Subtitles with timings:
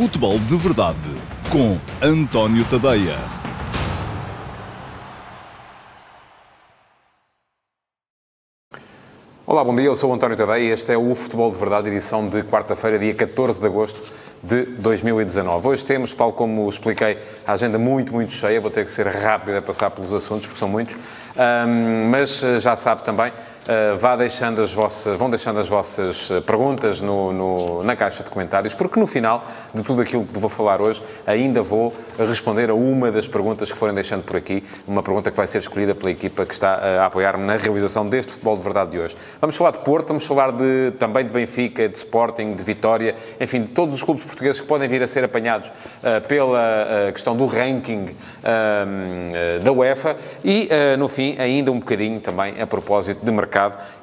[0.00, 0.96] Futebol de Verdade
[1.52, 3.18] com António Tadeia.
[9.46, 9.84] Olá, bom dia.
[9.84, 13.12] Eu sou António Tadeia e este é o Futebol de Verdade, edição de quarta-feira, dia
[13.12, 14.00] 14 de agosto
[14.42, 15.68] de 2019.
[15.68, 18.58] Hoje temos, tal como expliquei, a agenda muito, muito cheia.
[18.58, 20.96] Vou ter que ser rápido a passar pelos assuntos, porque são muitos.
[20.96, 23.32] Um, mas eh, já sabe também,
[23.68, 28.22] uh, vá deixando as vossas, vão deixando as vossas eh, perguntas no, no, na caixa
[28.22, 32.70] de comentários, porque no final de tudo aquilo que vou falar hoje, ainda vou responder
[32.70, 35.94] a uma das perguntas que forem deixando por aqui, uma pergunta que vai ser escolhida
[35.94, 39.16] pela equipa que está a apoiar-me na realização deste futebol de verdade de hoje.
[39.40, 43.62] Vamos falar de Porto, vamos falar de, também de Benfica, de Sporting, de Vitória, enfim,
[43.62, 47.36] de todos os clubes portugueses que podem vir a ser apanhados uh, pela uh, questão
[47.36, 48.10] do ranking
[49.62, 50.68] da UEFA e,
[50.98, 53.49] no fim, ainda um bocadinho também a propósito de mercado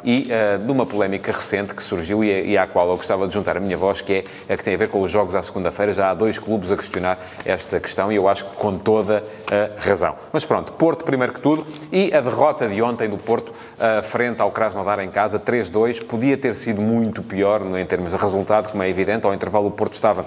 [0.04, 3.34] e uh, de uma polémica recente que surgiu e, e, à qual eu gostava de
[3.34, 5.42] juntar a minha voz, que é a que tem a ver com os jogos à
[5.42, 5.92] segunda-feira.
[5.92, 9.81] Já há dois clubes a questionar esta questão e eu acho que com toda a
[9.81, 10.16] razão.
[10.31, 14.42] Mas pronto, Porto primeiro que tudo e a derrota de ontem do Porto uh, frente
[14.42, 18.84] ao Krasnodar em casa, 3-2, podia ter sido muito pior em termos de resultado, como
[18.84, 19.25] é evidente.
[19.25, 20.25] Ao intervalo o Porto estava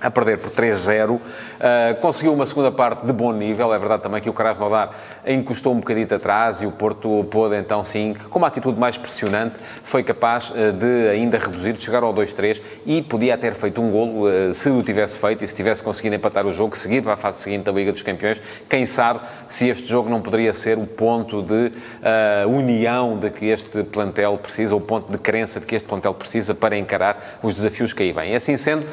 [0.00, 1.10] a perder por 3-0.
[1.10, 1.20] Uh,
[2.00, 3.74] conseguiu uma segunda parte de bom nível.
[3.74, 4.90] É verdade também que o Krasnodar
[5.26, 9.56] encostou um bocadinho atrás e o Porto pôde, então, sim, com uma atitude mais pressionante,
[9.82, 13.90] foi capaz uh, de ainda reduzir, de chegar ao 2-3 e podia ter feito um
[13.90, 17.14] golo uh, se o tivesse feito e se tivesse conseguido empatar o jogo, seguir para
[17.14, 18.40] a fase seguinte da Liga dos Campeões.
[18.68, 21.72] Quem sabe se este jogo não poderia ser o ponto de
[22.48, 26.54] união de que este plantel precisa, ou ponto de crença de que este plantel precisa
[26.54, 28.34] para encarar os desafios que aí vêm.
[28.34, 28.86] Assim sendo,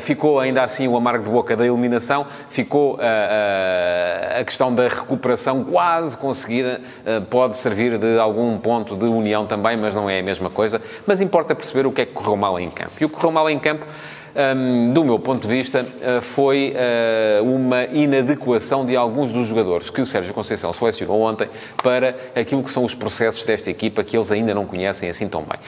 [0.00, 4.40] ficou ainda ainda assim o amargo de boca da eliminação, ficou a, ah, a, ah,
[4.40, 9.76] a questão da recuperação quase conseguida, ah, pode servir de algum ponto de união também,
[9.76, 10.80] mas não é a mesma coisa.
[11.06, 12.92] Mas importa perceber o que é que correu mal em campo.
[13.00, 13.86] E o que correu mal em campo
[14.34, 15.84] um, do meu ponto de vista,
[16.22, 21.48] foi uh, uma inadequação de alguns dos jogadores que o Sérgio Conceição selecionou ontem
[21.82, 25.42] para aquilo que são os processos desta equipa que eles ainda não conhecem assim tão
[25.42, 25.58] bem.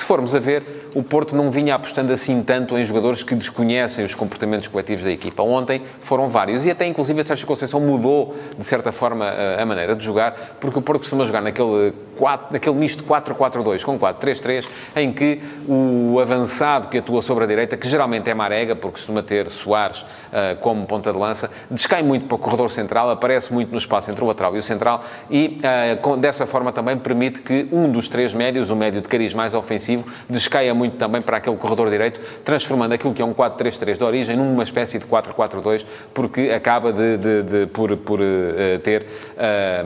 [0.00, 0.62] Se formos a ver,
[0.94, 5.10] o Porto não vinha apostando assim tanto em jogadores que desconhecem os comportamentos coletivos da
[5.10, 5.42] equipa.
[5.42, 9.94] Ontem foram vários e até inclusive a Sérgio Conceição mudou de certa forma a maneira
[9.94, 15.10] de jogar, porque o Porto costuma jogar naquele, 4, naquele misto 4-4-2 com 4-3-3, em
[15.10, 19.48] que o avançado que atua sobre a direita, que geralmente é Marega, porque costuma ter
[19.48, 23.78] Soares uh, como ponta de lança, descai muito para o corredor central, aparece muito no
[23.78, 27.66] espaço entre o lateral e o central e uh, com, dessa forma também permite que
[27.72, 31.56] um dos três médios, o médio de cariz mais ofensivo, descaia muito também para aquele
[31.56, 36.50] corredor direito, transformando aquilo que é um 4-3-3 de origem numa espécie de 4-4-2, porque
[36.54, 39.06] acaba de, de, de por, por uh, ter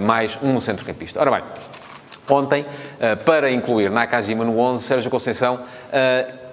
[0.05, 1.21] mais um centrocampista.
[1.21, 1.43] Ora bem,
[2.29, 5.61] ontem, uh, para incluir Nakajima no 11, Sérgio Conceição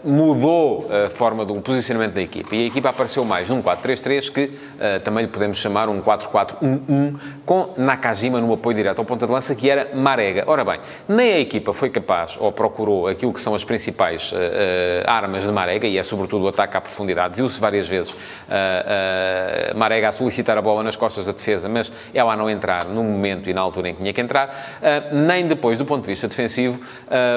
[0.04, 2.56] mudou a forma do posicionamento da equipa.
[2.56, 7.16] E a equipa apareceu mais num 4-3-3, que uh, também lhe podemos chamar um 4-4-1-1,
[7.46, 10.44] com Nakajima no apoio direto ao ponta de lança, que era Marega.
[10.48, 14.36] Ora bem, nem a equipa foi capaz, ou procurou, aquilo que são as principais uh,
[14.36, 14.40] uh,
[15.08, 17.36] armas de Marega, e é sobretudo o ataque à profundidade.
[17.36, 18.16] Viu-se várias vezes
[19.76, 23.04] Marega a solicitar a bola nas costas da defesa, mas ela a não entrar no
[23.04, 24.80] momento e na altura em que tinha que entrar,
[25.12, 26.80] nem depois, do ponto de vista defensivo,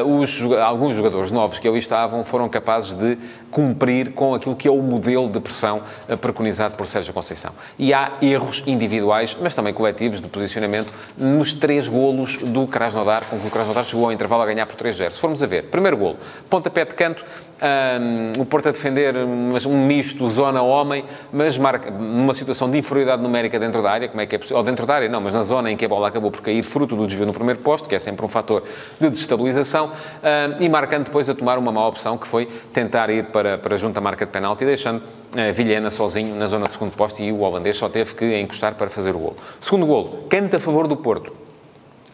[0.06, 3.18] os, alguns jogadores novos que ali estavam foram capazes de
[3.50, 7.52] cumprir com aquilo que é o modelo de pressão eh, preconizado por Sérgio Conceição.
[7.76, 13.40] E há erros individuais, mas também coletivos, de posicionamento nos três golos do Krasnodar, com
[13.40, 15.12] que o Krasnodar chegou ao intervalo a ganhar por 3-0.
[15.12, 16.16] Se formos a ver, primeiro golo,
[16.48, 17.24] pontapé de canto,
[17.64, 23.58] um, o Porto a defender um misto zona-homem, mas marca, numa situação de inferioridade numérica
[23.58, 24.58] dentro da área, como é que é possível?
[24.58, 26.62] Ou dentro da área, não, mas na zona em que a bola acabou por cair,
[26.62, 28.64] fruto do desvio no primeiro posto, que é sempre um fator
[29.00, 33.26] de destabilização, um, e marcando depois a tomar uma má opção, que foi tentar ir
[33.26, 36.92] para, para junto à marca de penalti, deixando uh, Vilhena sozinho na zona de segundo
[36.92, 39.36] posto e o holandês só teve que encostar para fazer o gol.
[39.60, 41.43] Segundo gol, canto a favor do Porto.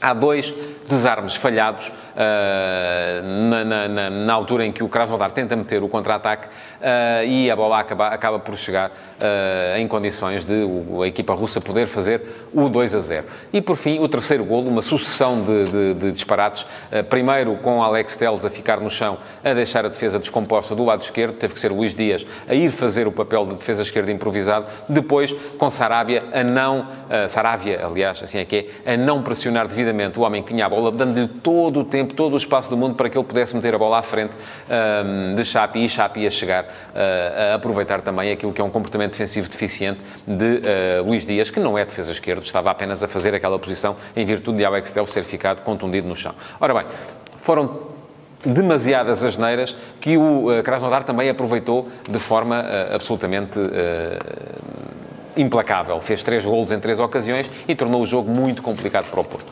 [0.00, 0.54] Há dois
[0.88, 6.46] desarmes falhados uh, na, na, na, altura em que o Krasnodar tenta meter o contra-ataque
[6.46, 11.34] uh, e a bola acaba, acaba por chegar uh, em condições de o, a equipa
[11.34, 13.26] russa poder fazer o 2 a 0.
[13.52, 16.64] E por fim, o terceiro golo, uma sucessão de, de, de disparates.
[17.10, 21.02] primeiro com Alex Teles a ficar no chão, a deixar a defesa descomposta do lado
[21.02, 24.66] esquerdo, teve que ser Luís Dias a ir fazer o papel de defesa esquerda improvisado.
[24.88, 26.86] Depois, com Sarabia a não,
[27.28, 30.68] Sarabia, aliás, assim é que é, a não pressionar devidamente o homem que tinha a
[30.68, 33.74] bola, dando-lhe todo o tempo, todo o espaço do mundo para que ele pudesse meter
[33.74, 34.32] a bola à frente
[34.68, 38.70] um, de Chapi e Chapi a chegar uh, a aproveitar também aquilo que é um
[38.70, 43.08] comportamento defensivo deficiente de uh, Luís Dias, que não é defesa esquerda, estava apenas a
[43.08, 46.34] fazer aquela posição em virtude de Alex Telles ter ficado contundido no chão.
[46.60, 46.84] Ora bem,
[47.38, 47.90] foram
[48.44, 53.70] demasiadas asneiras que o uh, Krasnodar também aproveitou de forma uh, absolutamente uh,
[55.36, 56.00] implacável.
[56.00, 59.46] Fez três golos em três ocasiões e tornou o jogo muito complicado para o Porto.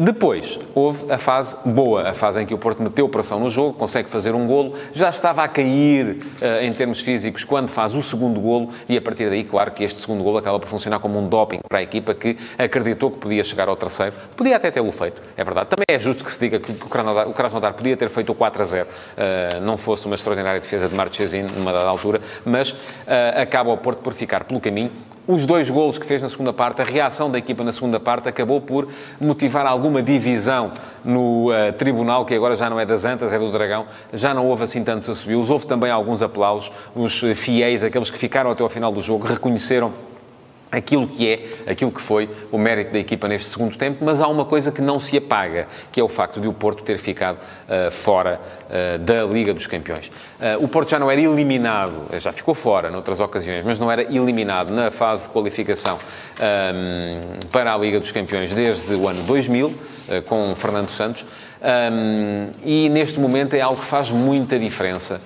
[0.00, 3.76] Depois, houve a fase boa, a fase em que o Porto meteu pressão no jogo,
[3.76, 8.02] consegue fazer um golo, já estava a cair uh, em termos físicos quando faz o
[8.02, 11.18] segundo golo e a partir daí, claro que este segundo golo acaba por funcionar como
[11.18, 14.14] um doping para a equipa que acreditou que podia chegar ao terceiro.
[14.36, 15.68] Podia até tê-lo feito, é verdade.
[15.68, 18.66] Também é justo que se diga que o Krasnodar, podia ter feito o 4 a
[18.66, 22.76] 0, uh, eh, não fosse uma extraordinária defesa de Marchesin numa dada altura, mas uh,
[23.42, 24.92] acaba o Porto por ficar pelo caminho
[25.28, 28.30] os dois golos que fez na segunda parte, a reação da equipa na segunda parte,
[28.30, 28.88] acabou por
[29.20, 30.72] motivar alguma divisão
[31.04, 33.84] no uh, tribunal, que agora já não é das Antas, é do Dragão.
[34.14, 35.50] Já não houve assim tantos assobios.
[35.50, 36.72] Houve também alguns aplausos.
[36.96, 39.92] Os fiéis, aqueles que ficaram até ao final do jogo, reconheceram
[40.70, 44.28] aquilo que é, aquilo que foi o mérito da equipa neste segundo tempo, mas há
[44.28, 47.36] uma coisa que não se apaga, que é o facto de o Porto ter ficado
[47.38, 50.08] uh, fora uh, da Liga dos Campeões.
[50.38, 54.02] Uh, o Porto já não era eliminado, já ficou fora noutras ocasiões, mas não era
[54.02, 59.22] eliminado na fase de qualificação um, ehm, para a Liga dos Campeões desde o ano
[59.22, 59.74] 2000,
[60.26, 61.24] com Fernando Santos,
[61.62, 65.20] um, e neste momento é algo que faz muita diferença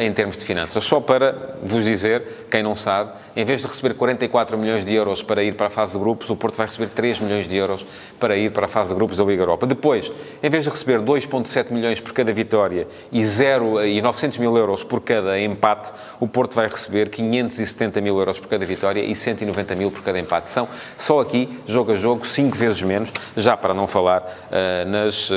[0.00, 0.82] em termos de finanças.
[0.84, 5.22] Só para vos dizer, quem não sabe, em vez de receber 44 milhões de euros
[5.22, 7.84] para ir para a fase de grupos, o Porto vai receber 3 milhões de euros
[8.18, 9.66] para ir para a fase de grupos da Liga Europa.
[9.66, 10.10] Depois,
[10.42, 14.82] em vez de receber 2,7 milhões por cada vitória e, 0, e 900 mil euros
[14.82, 19.74] por cada empate, o Porto vai receber 570 mil euros por cada vitória e 190
[19.74, 20.50] mil por cada empate.
[20.50, 20.66] São
[20.96, 25.34] só aqui, jogo a jogo, 5 vezes menos, já para não falar uh, nas, uh,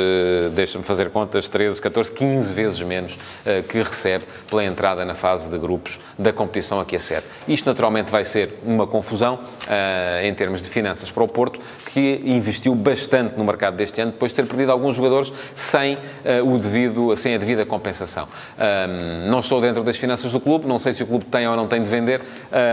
[0.50, 5.50] deixa-me fazer contas, 13, 14, 15 vezes menos uh, que recebe pela entrada na fase
[5.50, 7.28] de grupos da competição a sério.
[7.48, 11.60] Isto, naturalmente, vai ser uma confusão uh, em termos de finanças para o Porto,
[12.00, 16.00] que investiu bastante no mercado deste ano, depois de ter perdido alguns jogadores sem, uh,
[16.46, 18.24] o devido, sem a devida compensação.
[18.24, 21.56] Uh, não estou dentro das finanças do clube, não sei se o clube tem ou
[21.58, 22.22] não tem de vender,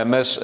[0.07, 0.39] mas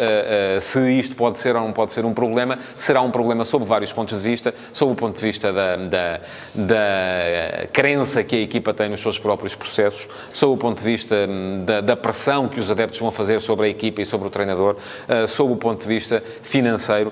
[0.62, 3.91] se isto pode ser ou não pode ser um problema, será um problema sob vários
[3.91, 6.19] pontos de vista, sob o ponto de vista da, da,
[6.53, 11.15] da crença que a equipa tem nos seus próprios processos, sob o ponto de vista
[11.15, 14.31] hum, da, da pressão que os adeptos vão fazer sobre a equipa e sobre o
[14.31, 17.12] treinador uh, sob o ponto de vista financeiro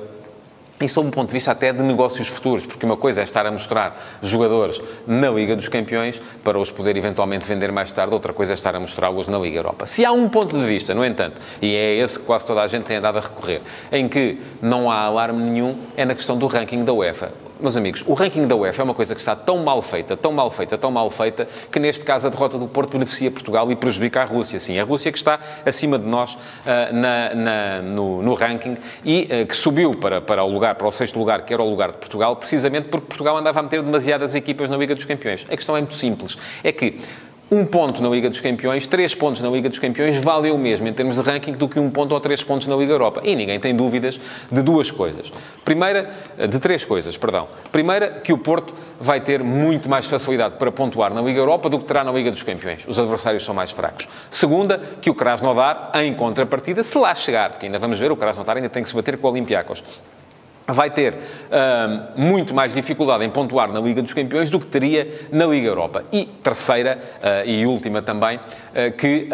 [0.82, 3.46] e sob o ponto de vista até de negócios futuros, porque uma coisa é estar
[3.46, 8.34] a mostrar jogadores na Liga dos Campeões para os poder eventualmente vender mais tarde, outra
[8.34, 9.86] coisa é estar a mostrá-los na Liga Europa.
[9.86, 12.68] Se há um ponto de vista, no entanto, e é esse que quase toda a
[12.68, 13.62] gente tem andado a recorrer,
[13.92, 17.32] em que não há alarme nenhum, é na questão do ranking da UEFA
[17.62, 20.32] meus amigos, o ranking da UEFA é uma coisa que está tão mal feita, tão
[20.32, 23.76] mal feita, tão mal feita, que neste caso a derrota do Porto beneficia Portugal e
[23.76, 24.60] prejudica a Rússia.
[24.60, 29.24] Sim, a Rússia que está acima de nós uh, na, na, no, no, ranking e
[29.24, 31.92] uh, que subiu para, para o lugar, para o sexto lugar, que era o lugar
[31.92, 35.46] de Portugal, precisamente porque Portugal andava a meter demasiadas equipas na Liga dos Campeões.
[35.50, 36.38] A questão é muito simples.
[36.64, 37.00] É que
[37.52, 40.88] um ponto na Liga dos Campeões, três pontos na Liga dos Campeões, vale o mesmo
[40.88, 43.20] em termos de ranking do que um ponto ou três pontos na Liga Europa.
[43.26, 44.18] E ninguém tem dúvidas
[44.50, 45.30] de duas coisas.
[45.66, 46.10] Primeira,
[46.50, 47.50] de três coisas, perdão.
[47.70, 51.78] Primeira, que o Porto vai ter muito mais facilidade para pontuar na Liga Europa do
[51.78, 52.88] que terá na Liga dos Campeões.
[52.88, 54.08] Os adversários são mais fracos.
[54.30, 58.56] Segunda, que o Krasnodar, em contrapartida, se lá chegar, porque ainda vamos ver, o Krasnodar
[58.56, 59.84] ainda tem que se bater com o Olympiacos
[60.68, 61.16] vai ter
[62.16, 66.04] muito mais dificuldade em pontuar na Liga dos Campeões do que teria na Liga Europa.
[66.12, 69.28] E terceira uh, e última também, uh, que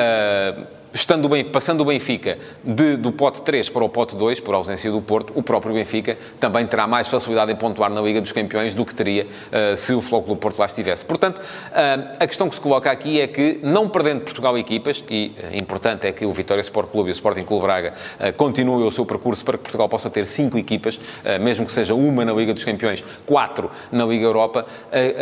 [0.93, 4.91] estando bem, passando o Benfica de, do pote 3 para o pote 2, por ausência
[4.91, 8.73] do Porto, o próprio Benfica também terá mais facilidade em pontuar na Liga dos Campeões
[8.73, 11.05] do que teria uh, se o Floco do Porto lá estivesse.
[11.05, 15.33] Portanto, uh, a questão que se coloca aqui é que, não perdendo Portugal equipas, e
[15.37, 17.93] uh, importante é que o Vitória Sport Clube e o Sporting Clube Braga
[18.37, 20.99] continuem o seu percurso para que Portugal possa ter cinco equipas,
[21.41, 24.65] mesmo que seja uma na Liga dos Campeões, quatro na Liga Europa,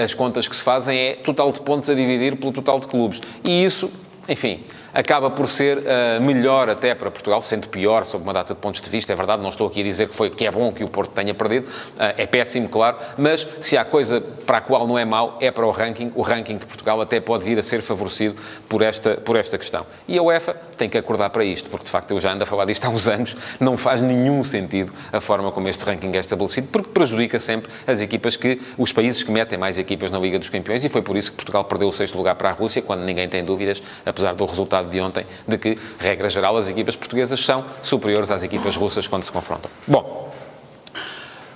[0.04, 3.20] as contas que se fazem é total de pontos a dividir pelo total de clubes.
[3.48, 3.92] E isso,
[4.28, 4.64] enfim,
[4.96, 8.82] acaba por ser uh, melhor até para Portugal, sendo pior sob uma data de pontos
[8.82, 9.12] de vista.
[9.12, 11.12] É verdade, não estou aqui a dizer que, foi, que é bom que o Porto
[11.12, 15.04] tenha perdido, uh, é péssimo, claro, mas se há coisa para a qual não é
[15.04, 16.14] mau, é para o ranking.
[16.16, 18.36] O ranking de Portugal até pode vir a ser favorecido
[18.70, 19.86] por esta, por esta questão.
[20.08, 22.48] E a UEFA tem que acordar para isto, porque de facto eu já ando a
[22.48, 26.20] falar disto há uns anos, não faz nenhum sentido a forma como este ranking é
[26.20, 30.40] estabelecido, porque prejudica sempre as equipas que, os países que metem mais equipas na Liga
[30.40, 32.82] dos Campeões, e foi por isso que Portugal perdeu o sexto lugar para a Rússia,
[32.82, 36.96] quando ninguém tem dúvidas, apesar do resultado de ontem, de que, regra geral, as equipas
[36.96, 39.70] portuguesas são superiores às equipas russas quando se confrontam.
[39.88, 40.26] Bom,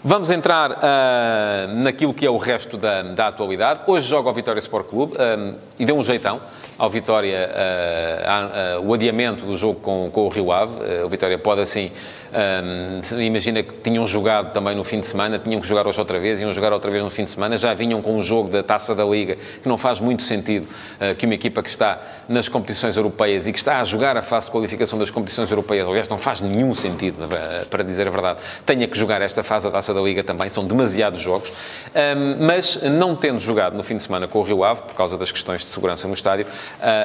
[0.02, 3.82] Vamos entrar uh, naquilo que é o resto da, da, atualidade.
[3.86, 6.40] Hoje joga o Vitória Sport Clube uh, e deu um jeitão
[6.80, 10.74] ao Vitória uh, uh, o adiamento do jogo com, com o Rio Ave.
[10.76, 11.92] Uh, o Vitória pode, assim,
[12.32, 16.18] um, imagina que tinham jogado também no fim de semana, tinham que jogar hoje outra
[16.20, 18.64] vez, iam jogar outra vez no fim de semana, já vinham com um jogo da
[18.64, 20.68] Taça da Liga, que não faz muito sentido
[21.18, 24.46] que uma equipa que está nas competições europeias e que está a jogar a fase
[24.46, 27.28] de qualificação das competições europeias, aliás, não faz nenhum sentido,
[27.70, 30.66] para dizer a verdade, tenha que jogar esta fase da Taça da Liga também, são
[30.66, 34.84] demasiados jogos, um, mas não tendo jogado no fim de semana com o Rio Ave,
[34.84, 36.46] por causa das questões de segurança no estádio,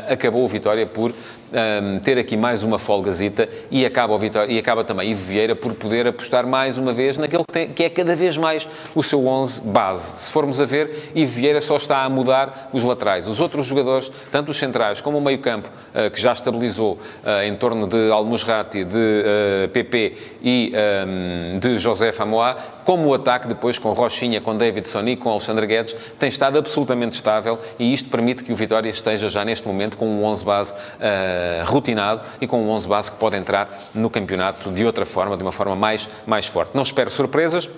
[0.09, 1.13] acabou o Vitória por
[1.55, 5.55] um, ter aqui mais uma folgazita e acaba, o Vitória, e acaba também Ivo Vieira
[5.55, 9.03] por poder apostar mais uma vez naquele que, tem, que, é cada vez mais o
[9.03, 10.23] seu 11 base.
[10.23, 13.27] Se formos a ver, Ivo Vieira só está a mudar os laterais.
[13.27, 17.55] Os outros jogadores, tanto os centrais como o meio-campo, uh, que já estabilizou uh, em
[17.57, 20.73] torno de Almusrati, de uh, PP e
[21.07, 25.67] um, de José Famoá, como o ataque depois com Rochinha, com Davidson e com Alexandre
[25.67, 29.97] Guedes, tem estado absolutamente estável e isto permite que o Vitória esteja já neste momento
[29.97, 34.11] com um 11 base uh, rotinado e com um 11 base que pode entrar no
[34.11, 36.75] campeonato de outra forma, de uma forma mais, mais forte.
[36.75, 37.69] Não espero surpresas,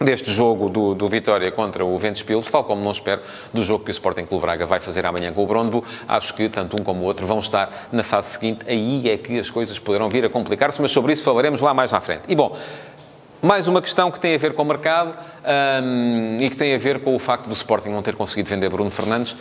[0.00, 3.20] deste jogo do, do, Vitória contra o Ventspils, tal como não espero
[3.52, 5.84] do jogo que o Sporting Clube Braga vai fazer amanhã com o Brondbo.
[6.08, 8.64] Acho que tanto um como o outro vão estar na fase seguinte.
[8.66, 11.92] Aí é que as coisas poderão vir a complicar-se, mas sobre isso falaremos lá mais
[11.92, 12.22] à frente.
[12.28, 12.56] E bom,
[13.42, 16.78] mais uma questão que tem a ver com o mercado um, e que tem a
[16.78, 19.32] ver com o facto do Sporting não ter conseguido vender Bruno Fernandes.
[19.32, 19.36] Uh,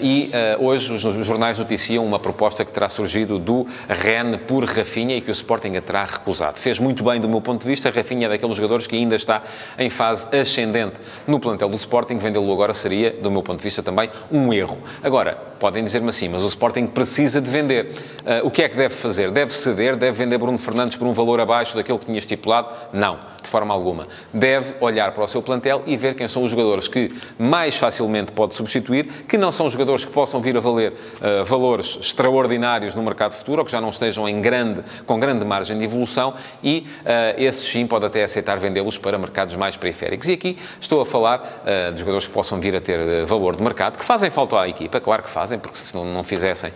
[0.00, 4.64] e uh, hoje os, os, jornais noticiam uma proposta que terá surgido do Ren por
[4.64, 6.58] Rafinha e que o Sporting a terá recusado.
[6.58, 7.90] Fez muito bem do meu ponto de vista.
[7.90, 9.42] Rafinha é daqueles jogadores que ainda está
[9.78, 12.18] em fase ascendente no plantel do Sporting.
[12.18, 14.78] Vendê-lo agora seria, do meu ponto de vista, também um erro.
[15.02, 17.94] Agora, podem dizer-me assim, mas o Sporting precisa de vender.
[18.20, 19.30] Uh, o que é que deve fazer?
[19.30, 19.96] Deve ceder?
[19.96, 22.68] Deve vender Bruno Fernandes por um valor abaixo daquele que tinha estipulado?
[22.92, 24.06] Não de forma alguma.
[24.32, 28.32] Deve olhar para o seu plantel e ver quem são os jogadores que mais facilmente
[28.32, 33.02] pode substituir, que não são jogadores que possam vir a valer uh, valores extraordinários no
[33.02, 36.86] mercado futuro, ou que já não estejam em grande, com grande margem de evolução, e
[37.00, 40.28] uh, esses sim pode até aceitar vendê-los para mercados mais periféricos.
[40.28, 43.62] E aqui estou a falar uh, de jogadores que possam vir a ter valor de
[43.62, 46.72] mercado, que fazem falta à equipa, claro que fazem, porque se não, não fizessem,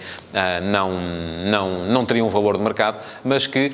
[0.63, 0.91] não,
[1.51, 3.73] não, não teriam valor de mercado, mas que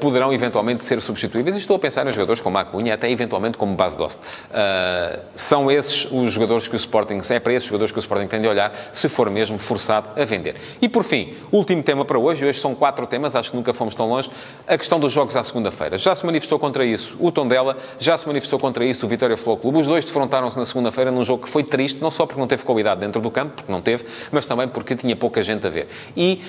[0.00, 1.56] poderão eventualmente ser substituíveis.
[1.56, 4.18] E estou a pensar em jogadores jogadores como a Cunha, até eventualmente como base Dost.
[4.50, 8.26] Uh, são esses os jogadores que o Sporting, é para esses jogadores que o Sporting
[8.26, 10.56] tem de olhar, se for mesmo forçado a vender.
[10.80, 13.94] E por fim, último tema para hoje, hoje são quatro temas, acho que nunca fomos
[13.94, 14.30] tão longe,
[14.66, 15.98] a questão dos jogos à segunda-feira.
[15.98, 19.58] Já se manifestou contra isso o Tondela, já se manifestou contra isso o Vitória Futebol
[19.58, 19.78] Clube.
[19.78, 22.62] Os dois defrontaram-se na segunda-feira num jogo que foi triste, não só porque não teve
[22.64, 25.88] qualidade dentro do campo, porque não teve, mas também porque tinha pouca gente a ver.
[26.16, 26.42] E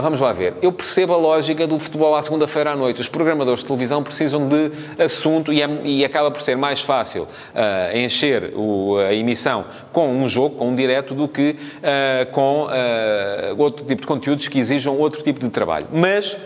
[0.00, 0.54] vamos lá ver.
[0.62, 3.00] Eu percebo a lógica do futebol à segunda-feira à noite.
[3.00, 7.24] Os programadores de televisão precisam de assunto e, é, e acaba por ser mais fácil
[7.24, 12.64] uh, encher o, a emissão com um jogo, com um direto, do que uh, com
[12.64, 15.86] uh, outro tipo de conteúdos que exijam outro tipo de trabalho.
[15.92, 16.36] Mas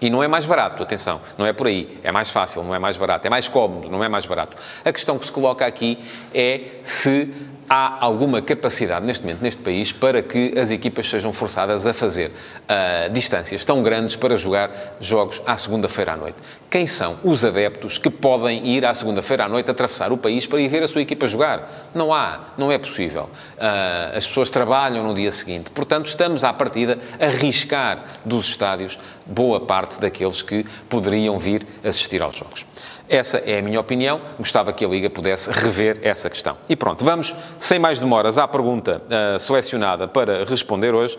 [0.00, 1.98] e não é mais barato, atenção, não é por aí.
[2.02, 3.26] É mais fácil, não é mais barato.
[3.26, 4.56] É mais cómodo, não é mais barato.
[4.84, 5.98] A questão que se coloca aqui
[6.32, 7.32] é se
[7.68, 12.30] há alguma capacidade neste momento neste país para que as equipas sejam forçadas a fazer
[12.30, 16.38] uh, distâncias tão grandes para jogar jogos à segunda-feira à noite.
[16.70, 20.60] Quem são os adeptos que podem ir à segunda-feira à noite atravessar o país para
[20.60, 21.88] ir ver a sua equipa jogar?
[21.94, 23.30] Não há, não é possível.
[23.56, 25.70] Uh, as pessoas trabalham no dia seguinte.
[25.70, 32.20] Portanto, estamos à partida a arriscar dos estádios boa parte daqueles que poderiam vir assistir
[32.20, 32.66] aos jogos.
[33.08, 34.20] Essa é a minha opinião.
[34.38, 36.58] Gostava que a Liga pudesse rever essa questão.
[36.68, 41.18] E pronto, vamos, sem mais demoras, à pergunta uh, selecionada para responder hoje.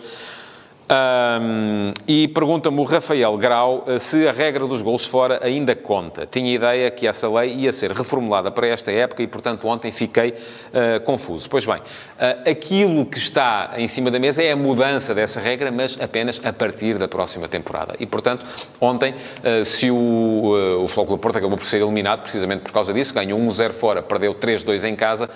[0.90, 6.26] Um, e pergunta-me o Rafael Grau eh, se a regra dos gols fora ainda conta.
[6.26, 10.30] Tinha ideia que essa lei ia ser reformulada para esta época e, portanto, ontem fiquei
[10.30, 11.48] uh, confuso.
[11.48, 15.70] Pois bem, uh, aquilo que está em cima da mesa é a mudança dessa regra,
[15.70, 17.94] mas apenas a partir da próxima temporada.
[18.00, 18.44] E, portanto,
[18.80, 22.92] ontem, uh, se o, uh, o Flóculo Porto acabou por ser eliminado precisamente por causa
[22.92, 25.30] disso, ganhou 1-0 fora, perdeu 3-2 em casa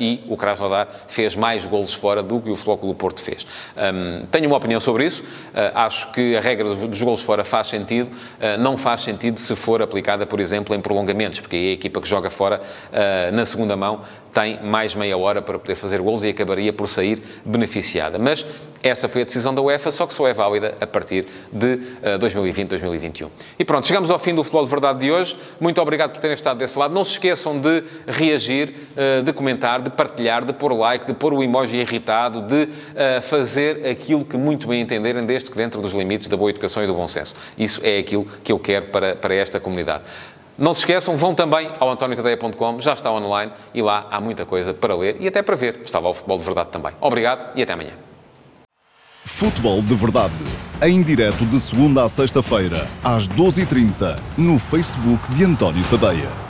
[0.00, 3.46] e o Krasnodar fez mais golos fora do que o Flóculo Porto fez.
[3.76, 5.22] Um, tenho uma opinião sobre sobre isso.
[5.22, 8.08] Uh, acho que a regra dos golos fora faz sentido.
[8.08, 12.00] Uh, não faz sentido se for aplicada, por exemplo, em prolongamentos, porque aí a equipa
[12.00, 14.02] que joga fora uh, na segunda mão
[14.36, 18.18] tem mais meia hora para poder fazer golos e acabaria por sair beneficiada.
[18.18, 18.44] Mas
[18.82, 21.80] essa foi a decisão da UEFA, só que só é válida a partir de
[22.14, 23.30] uh, 2020, 2021.
[23.58, 25.34] E pronto, chegamos ao fim do Futebol de Verdade de hoje.
[25.58, 26.92] Muito obrigado por terem estado desse lado.
[26.92, 31.32] Não se esqueçam de reagir, uh, de comentar, de partilhar, de pôr like, de pôr
[31.32, 35.94] o emoji irritado, de uh, fazer aquilo que muito bem entenderem, desde que dentro dos
[35.94, 37.34] limites da boa educação e do bom senso.
[37.56, 40.04] Isso é aquilo que eu quero para, para esta comunidade.
[40.58, 44.72] Não se esqueçam, vão também ao antoniotadeia.com, já está online e lá há muita coisa
[44.72, 45.80] para ler e até para ver.
[45.84, 46.92] Estava o futebol de verdade também.
[47.00, 47.92] Obrigado e até amanhã.
[49.24, 50.32] Futebol de Verdade.
[50.80, 56.45] Em direto de segunda a sexta-feira, às 12h30, no Facebook de António Tadeia.